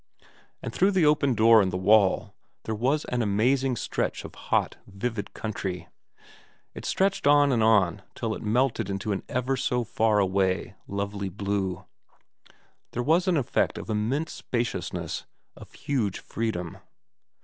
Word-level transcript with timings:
And 0.63 0.73
through 0.73 0.89
the 0.93 1.05
open 1.05 1.35
door 1.35 1.61
in 1.61 1.69
the 1.69 1.77
wall 1.77 2.33
there 2.63 2.73
was 2.73 3.05
an 3.09 3.21
amazing 3.21 3.75
stretch 3.75 4.25
of 4.25 4.33
hot, 4.33 4.77
vivid 4.87 5.35
country. 5.35 5.89
It 6.73 6.85
stretched 6.85 7.27
on 7.27 7.51
and 7.51 7.61
on 7.63 8.01
till 8.15 8.33
it 8.33 8.41
melted 8.41 8.89
into 8.89 9.11
an 9.11 9.21
ever 9.29 9.55
so 9.55 9.83
far 9.83 10.17
away 10.17 10.73
lovely 10.87 11.29
blue. 11.29 11.85
There 12.93 13.03
was 13.03 13.27
an 13.27 13.35
efiect 13.35 13.77
of 13.77 13.91
immense 13.91 14.33
spaciousness, 14.33 15.27
of 15.55 15.71
huge 15.71 16.17
freedom. 16.17 16.79